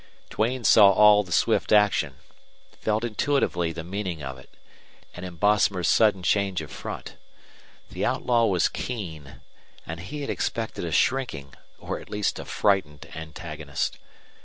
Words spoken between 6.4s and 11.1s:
of front. The outlaw was keen, and he had expected a